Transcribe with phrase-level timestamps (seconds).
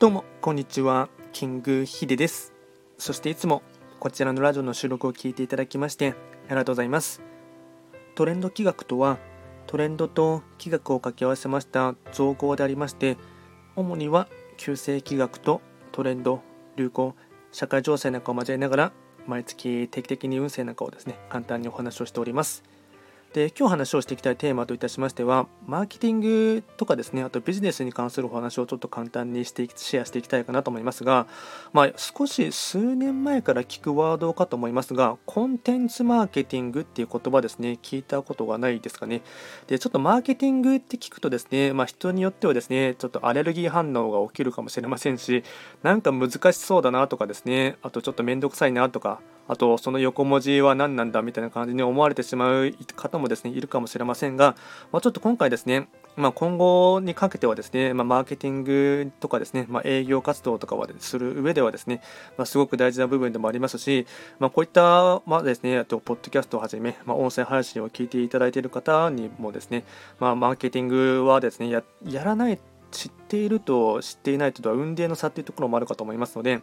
[0.00, 1.08] どうも、こんにちは。
[1.32, 2.52] キングヒデです。
[2.98, 3.64] そしていつも
[3.98, 6.14] こちらのラジオの収録を聞いていただきまして
[6.46, 7.20] ありがとうございます。
[8.14, 9.18] トレンド企画とは、
[9.66, 13.16] トレンドと企画を掛け合わせました造語でありまして、
[13.74, 16.42] 主には旧世企画とトレンド、
[16.76, 17.16] 流行、
[17.50, 18.92] 社会情勢なんかを交えながら、
[19.26, 22.62] 毎月定期的に運勢なんかをですね、簡単にお話をしております。
[23.34, 31.26] で今日話をしていきたいテーマといたしましてはマーケティングとかですねあとビジネスに関するお話をちょっと簡単にしてシェアしていきたいかなと思いますが、
[31.74, 39.22] まあ、少し数年前から聞くワードかと思いますがコンテンツマーケティングっていう言葉ですね聞いたことがないですかね。
[39.66, 45.44] でちょっとマーケティングって聞くとですね、まあ、人によってはですねちょっとアレルギー反応が起きるかもしれませんし
[45.82, 54.56] なんか難しそうだなとかですねあとちょっと面倒くさいなとかあとその横文字は何なんだみたいな感じに思われてしまう方もですねいるかもしれませんが、
[54.92, 62.02] まあ、ちょっと今回ですね、まあ、今後にかけてはですね、まあ、マーケティングとかですね、ま営業活動とかはする上ではですね、
[62.36, 64.06] ますごく大事な部分でもありますし、
[64.38, 69.84] まこういった、まですね、あとポッドキャストをはじめ、ま音声配信を聞いていただいている方にもですね、
[70.20, 71.82] まマーケティングはですねや
[72.24, 72.58] らない
[72.90, 76.60] 知っていると知っていないとでは運命の差というところもあるかと思いますので、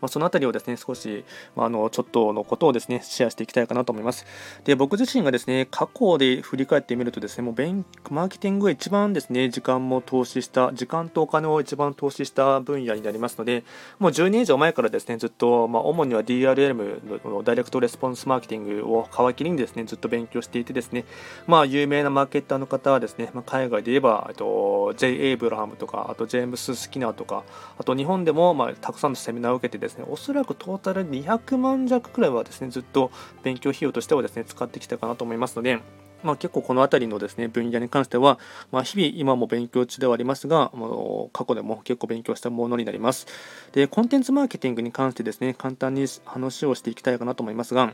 [0.00, 4.26] まあ、そのあたりをですね、少し、まあ、あのちょっとのことをですね、シェアしていきたいかなと思います。
[4.64, 13.64] で、僕自身がですね、過去で振り返ってみるとですね、もう勉マーケティングが一番ですね、時間も投資した、時間とお金を一番投資した分野になりますので、
[13.98, 21.04] もう10年以上前からですね、ずっと、まあ、主には DRM のダイレクトレスポンスマーケティングを皮切りにですね、ずっと勉強していてですね、
[21.46, 25.28] まあ、有名なマーケッターの方はですね、まあ、海外で言えば、と J.
[25.28, 27.42] エイブラハムとか、あとジェームス・スキナーとか、
[27.78, 33.10] あと日本でも、まあ、たくさんのセミナーを受けてですね、おそらくトータル200万弱くらいはですねずっと
[33.42, 35.80] 勉強費用としてはですね使ってきたかなと思いますので。
[36.22, 38.38] まあ、結構この辺りのですね分野に関しては、
[38.72, 43.26] まあ、日々今も勉強中ではありますが、あの過去でも結構勉強したものになります。
[43.72, 47.92] で、コンテンツマーケティングに関してですね、簡単に話をしていきたいかなと思いますが、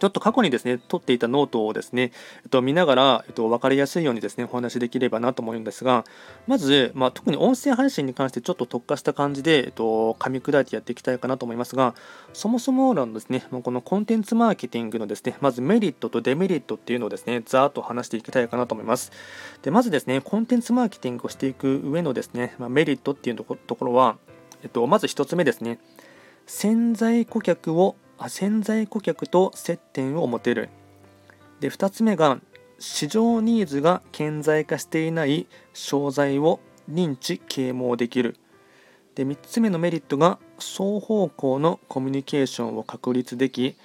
[0.00, 2.12] ちょっと過去にですね、取っていたノートをですね、
[2.42, 6.04] えっと、見ながら、えっと、分かりやすいようにですね、お話しできればなと思うんですが、
[6.46, 11.94] まず、まあ、特に音声配信に関してちょっと特化した感じで、えっと、噛み砕いてやっていきたいかなと思いますが、
[12.32, 19.12] そもそものですね、このコンテンツマーケティングのですね、まずメリットとデメリットっていうのをですね、ざーっと話していきたいかなと思います。
[19.62, 24.16] で、まずですね、コンテンツマーケティングをしていく上のですね、まあ、メリットっていうところは、
[24.62, 25.78] えっと、まず1つ目ですね、
[26.46, 27.96] 潜在顧客を
[28.28, 30.68] 潜在顧客と接点を持てる。
[31.60, 32.38] で2つ目が
[32.78, 36.60] 市場ニーズが顕在化していない商材を
[36.90, 38.36] 認知啓蒙できる。
[39.14, 43.76] で3つ目のメリットが双方向のコミュニケーションを確立でき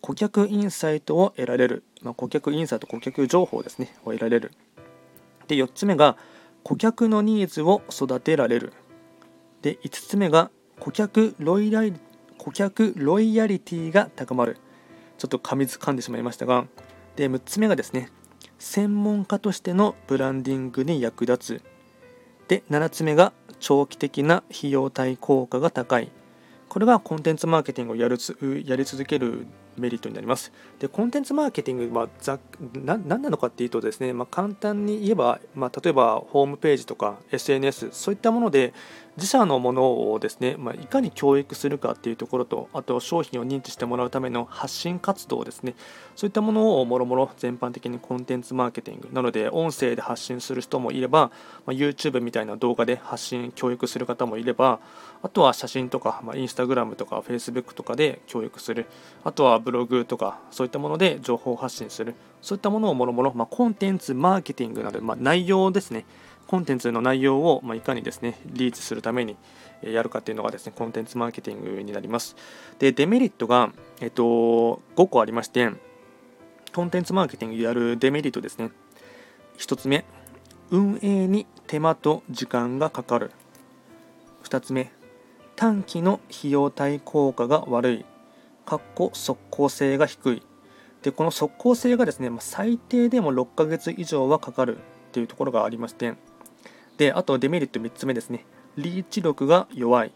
[0.00, 4.52] 顧客インサイトを得られる、まあ、顧客インサイト顧客情報ですねを得られる。
[5.48, 6.16] で4つ目が
[6.62, 8.72] 顧客のニーズを育てられる。
[9.62, 10.50] で5つ目が
[10.80, 11.94] 顧客ロイヤリ
[12.42, 14.58] 顧客ロイヤリティが高まる。
[15.16, 16.66] ちょっと噛みつかんでしまいましたが
[17.14, 18.08] で6つ目がですね
[18.58, 21.62] 専門家としてのブランディングに役立つ。
[22.48, 26.10] で7つ目が長期的な費用対効果が高い。
[26.68, 28.16] これはコンテンツマーケティングをやる
[28.64, 30.52] やり続けるメリットになります。
[30.78, 32.38] で、コンテンツマーケティングはざ
[32.74, 38.72] 何なのかっていうとですね、まあ、簡単に言えば、まあ、例えばホームページとか SNS、そういったもので
[39.16, 45.74] 自社のものをですね、まあ、いかに教育するかっていうところと、あと商品を認知してもらうための発信活動ですね、
[46.16, 51.30] そういったものをもろもろ全般的にコンテンツマーケティング、なので音声で発信する人もいれば、
[51.66, 54.80] まあ、YouTube みたいな動画で発信、教育する方もいれば、
[55.22, 58.86] あとは写真とか、まあ、Instagram とか Facebook とかで教育する、
[59.24, 62.14] あとはブログとかそういったもので情報発信する。
[62.40, 66.04] そういったものをもろもろ、コンテンツマーケティングなど、まあ、内容ですね。
[66.52, 69.38] コンテンツの内容を、ま、いかにですねリーチするために
[69.80, 72.36] やるかっていうのがですねコンテンツマーケティングになります。
[72.78, 75.70] でデメリットが、えっと、5個ありまして
[76.74, 78.70] コンテンツマーケティングやるデメリットですね。
[79.56, 80.04] 1つ目
[80.70, 83.30] 運営に手間と時間がかかる。
[84.44, 84.92] 2つ目
[85.56, 88.04] 短期の費用対効果が悪い。
[88.66, 90.42] かっこ速効性が低い。
[91.00, 94.80] でこの速効性がですね最低でも6ヶ月以上はかかるっ
[95.12, 96.14] ていうところがありまして
[97.02, 98.46] であとデメリット3つ目ですね。
[98.76, 100.12] リーチ力が弱い。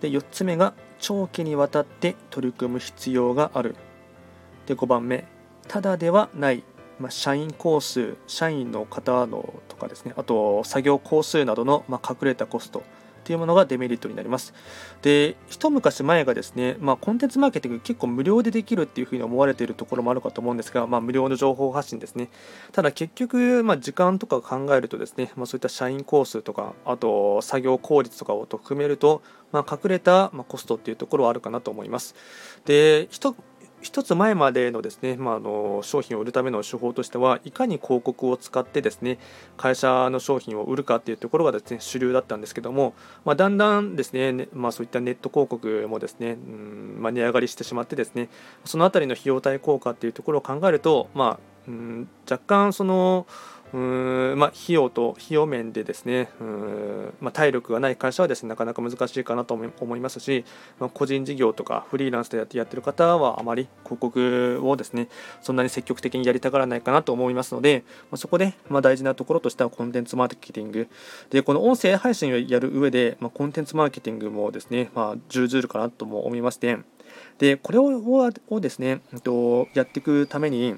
[0.00, 3.74] で4つ目が長期にわたって取り組む必要がある。
[4.66, 5.24] で5番目。
[5.66, 6.62] ただではない、
[7.00, 10.14] まあ、社員工数社員の方のとかですね。
[10.16, 12.84] あと作業工数などの、まあ、隠れたコスト。
[13.30, 14.52] っっていうものがデメリットになります。
[15.02, 22.28] で、一昔前がですね、まあ、コンテンツマーケティング結構無料でできるっていうふうに思われているところもあるかと思うんですが、まあ、無料の情報発信ですね。
[22.72, 29.22] ただ結局、まあ、時間とか考えるとですね、まあ、そういった社員工数とか、あと作業効率とかを含めると、
[29.52, 32.16] まあ、隠れたコストっていうところはあるかなと思います。
[32.64, 33.06] で、
[33.80, 39.18] 一つ前までのですね、まあ、あの商品を売るための手法としてはいかに広告を使ってですね
[39.56, 42.94] 会社の商品を売るかっていうところがですね主流だったんですけども、
[43.24, 48.28] まあ、だんだんですね、まあ、そういったネット広告もですね、うんまあ、値上がりしてしまってですね
[48.64, 51.38] そのあたりの費用対効果っていうところを考えると、まあ、
[51.68, 53.26] うん若干その
[53.72, 60.44] うんまあ、費用と費用面でですねうん、まあ、体力がない会社はですねなかなか難しいかなと思いますし、
[60.78, 65.08] まあ、個人事業とかフリーランスでやってやってる方はあまり広告をですね
[65.40, 70.88] そんなに積極的にやりたがらないかなと思いますので、まあ、そこで、まあ、大事なところとしてはコンテンツマーケティング。
[71.30, 76.78] でこの音声配信をやる上で、まあ、コンテンツマーケティングもですね、まあ、重々かなとも思いまして
[77.38, 80.76] でこれををですね、えっと、やっていくために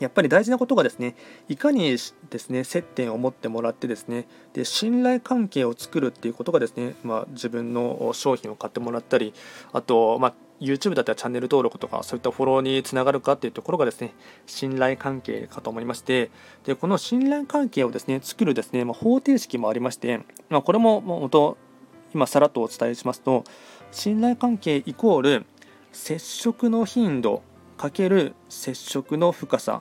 [0.00, 1.14] やっぱり大事なことがですね
[1.48, 1.96] いかに
[2.30, 9.34] ですね接点を持ってもらってですねで信頼関係を作るっていうことがですね、まあ、自分の商品を買ってもらったり
[9.72, 14.12] あと、まあ、YouTube だったらチャンネル登録とかそういったフォローにつながるかっていうところがですね
[14.46, 16.30] 信頼関係かと思いまして
[16.64, 21.56] でこの信頼関係をですね作るですね、まあ、方程式もありまして、まあ、これも元
[22.14, 23.44] 今さらっとお伝えしますと
[23.90, 25.46] 信頼関係イコール
[25.92, 27.42] 接触の頻度
[27.78, 29.80] かける接触の深さ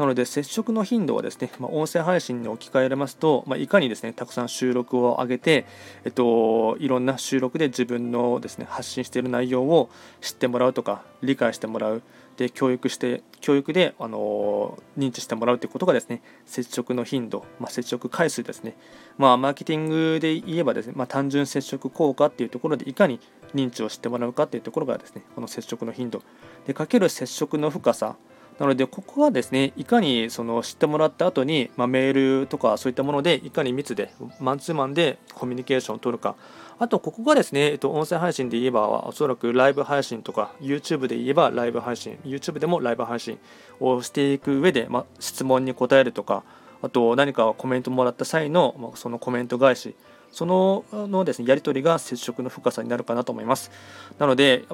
[0.00, 5.66] なので接触の頻度はですね、まあ、音声配信に置き換えられますと、まあ、いかにですねたくさん収録を上げて、
[6.06, 9.90] えっと、いろんな収録で自分のですね発信している内容を
[10.22, 12.02] 知ってもらうとか理解してもらう。
[12.38, 18.78] で教育して教育であの認知してもらうということがですね接触の頻度、まあ、接触回数ですね、
[19.18, 23.20] まあ、マーケティングで言えばですね、まあ、単純接触効果っていうところでいかに
[23.54, 26.22] 認知を知ってもらうかっていうところがですねこの接触の頻度。
[26.66, 28.16] でかける接触の深さ
[28.60, 36.36] なので、ここはですね、いかにその知ってもらった後に、まあ、メールとかそういったもので、いかに密で、マンツーマンでコミュニケーションを取るか。
[36.78, 43.38] あと、ここがですね、えっと、音声配信で言えば、おそらくライブ配信とか、YouTube で言えばライブ配信、YouTube でもライブ配信
[43.80, 46.42] をしていく上で、まあ、質問に答えるとか、
[46.82, 49.94] あと何かコメントもらった際の、まあ、そのコメント返し、
[50.32, 53.70] そののですねやり取りが接触の深さになるかなと思います。
[54.18, 54.64] なので、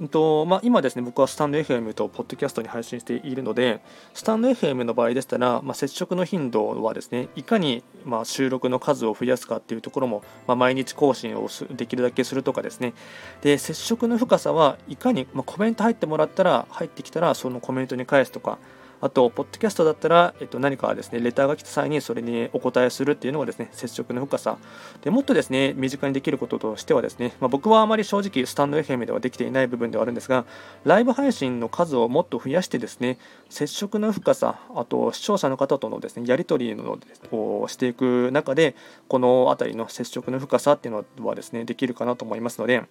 [0.00, 3.80] うんとまあ、今ですね僕はスタンド FM とポッドキャストに配信しているので、
[4.14, 12.94] スタンド FM の場合でしたら、まあ、接触の頻度はですねいかにま収録の数を増やすかっていうところも、まあ、毎日更新をできるだけするとかですね、
[13.42, 18.58] で接触の深さはいかに、ま、コメント入ってもらったら、入ってきたらそのコメントに返すとか、
[19.00, 24.58] あと、ポッドキャストだったら、えっと、何かですね、レターが来た際にそれにお答えするっていうのがですね、接触の深さ。
[25.02, 30.44] でもっとですね、身近にできることとしてはですね、まあ、僕はあまり正直、スタンド FM ではできていない部分ではあるんですが、
[30.84, 33.18] ライブ配信の数をもっと増やしてですね、
[33.48, 36.98] 接触の深さ、あと視聴者の方とのですね、やり取りの
[37.32, 38.76] をしていく中で、
[39.08, 42.84] この辺りの接触の深さっていうのはですね、できるかなと思いますので、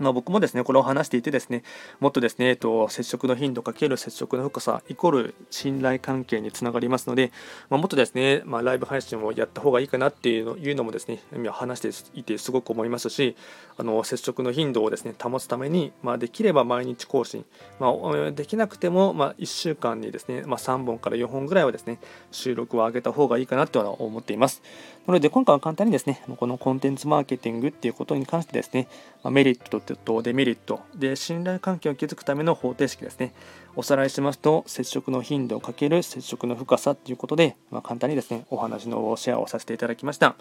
[0.00, 1.62] まあ、僕もですねこれを話していてですね
[2.00, 7.32] もっとですね、えっと、接触の頻度かける接触の深さイコール信頼関係につながりますので、
[7.70, 13.36] まあ、もっとですね、まあ、ライブ配信をやった方がいいかなっていうのいうのもですね今話していてすごく思いますし
[13.76, 17.44] あの接触の頻度をですね保つために、まあ、できれば毎日更新、
[17.78, 21.98] まあ、できなくても、まあ、1週間にですね、まあ、3本から4本ぐらいはですね
[22.30, 24.62] 収録を上げた方がいいかなとは思っています。
[25.06, 28.88] なので今回は簡単にですねこのコンテンツマーケティングっていうことに関してですね
[29.22, 29.87] まメリットと
[30.22, 33.32] デメリットで信頼関係を築くための方程式ですね。
[33.76, 40.34] おさらいしますと接触の頻度をかける接触の深さということで、まあ、簡単にですねお話のシェアをさせていただきました。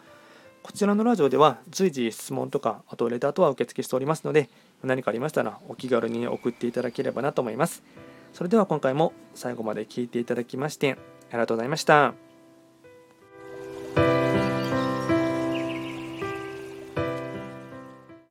[0.63, 4.50] こちらのラジオでは随時質問とかあとレターとは受付しておりますので
[4.84, 7.84] 何かありましたらお気軽に送っていただければなと思います。
[8.34, 10.98] それでは今回も最後まで聴いていただきまして
[11.30, 12.26] ありがとうございました。